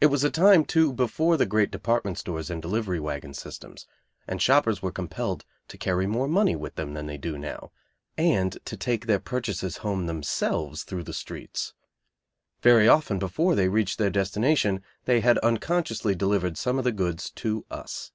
It 0.00 0.06
was 0.06 0.24
a 0.24 0.32
time, 0.32 0.64
too, 0.64 0.92
before 0.92 1.36
the 1.36 1.46
great 1.46 1.70
department 1.70 2.18
stores 2.18 2.50
and 2.50 2.60
delivery 2.60 2.98
wagon 2.98 3.34
systems, 3.34 3.86
and 4.26 4.42
shoppers 4.42 4.82
were 4.82 4.90
compelled 4.90 5.44
to 5.68 5.78
carry 5.78 6.08
more 6.08 6.26
money 6.26 6.56
with 6.56 6.74
them 6.74 6.94
than 6.94 7.06
they 7.06 7.18
do 7.18 7.38
now, 7.38 7.70
and 8.16 8.58
to 8.64 8.76
take 8.76 9.06
their 9.06 9.20
purchases 9.20 9.76
home 9.76 10.06
themselves 10.06 10.82
through 10.82 11.04
the 11.04 11.12
streets. 11.14 11.72
Very 12.62 12.88
often 12.88 13.20
before 13.20 13.54
they 13.54 13.68
reached 13.68 13.98
their 13.98 14.10
destination 14.10 14.82
they 15.04 15.20
had 15.20 15.38
unconsciously 15.38 16.16
delivered 16.16 16.58
some 16.58 16.76
of 16.76 16.82
the 16.82 16.90
goods 16.90 17.30
to 17.30 17.64
us. 17.70 18.10